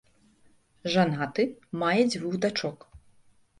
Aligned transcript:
Жанаты, 0.93 1.45
мае 1.83 2.01
дзвюх 2.11 2.41
дачок. 2.49 2.91